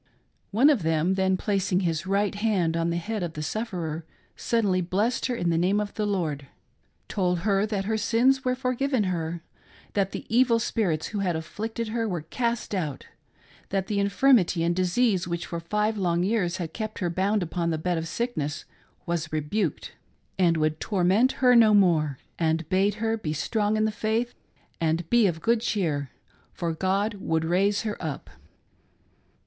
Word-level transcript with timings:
One 0.49 0.71
of 0.71 0.81
them 0.81 1.13
then 1.13 1.37
placing 1.37 1.81
his 1.81 2.07
right 2.07 2.33
hand 2.33 2.75
on 2.75 2.89
the 2.89 2.97
head 2.97 3.21
of 3.21 3.33
the 3.33 3.43
sufferer 3.43 4.03
suddenly 4.35 4.81
blessed 4.81 5.27
her 5.27 5.35
in 5.35 5.51
the 5.51 5.59
name 5.59 5.79
of 5.79 5.93
the 5.93 6.07
Lord, 6.07 6.47
told 7.07 7.41
her 7.41 7.67
that 7.67 7.85
her 7.85 7.97
sins 7.97 8.43
were 8.43 8.55
forgiven 8.55 9.03
her; 9.03 9.43
that 9.93 10.09
the 10.11 10.25
evil 10.27 10.57
spirits 10.57 11.09
who 11.09 11.19
had 11.19 11.35
afflicted 11.35 11.89
her 11.89 12.09
were 12.09 12.21
cast 12.23 12.73
out; 12.73 13.05
that 13.69 13.85
the 13.85 13.99
infirmity 13.99 14.63
and 14.63 14.75
disease 14.75 15.27
which 15.27 15.45
for 15.45 15.59
five 15.59 15.99
long 15.99 16.23
years 16.23 16.57
had 16.57 16.73
kept 16.73 16.97
her 16.97 17.11
bound 17.11 17.43
upon 17.43 17.69
the 17.69 17.77
bed 17.77 17.99
of 17.99 18.07
sickness 18.07 18.65
was 19.05 19.31
rebuked, 19.31 19.91
and 20.39 20.57
would 20.57 20.79
torment 20.79 21.33
her 21.33 21.55
no 21.55 21.75
more; 21.75 22.17
and 22.39 22.67
bade 22.69 22.95
her 22.95 23.17
be 23.17 23.33
strong 23.33 23.77
in 23.77 23.85
the 23.85 23.91
faith 23.91 24.33
and 24.79 25.07
be 25.11 25.27
of 25.27 25.41
good 25.41 25.61
cheer, 25.61 26.09
for 26.53 26.73
God 26.73 27.13
would 27.21 27.45
raise 27.45 27.83
her 27.83 28.01
up. 28.03 28.31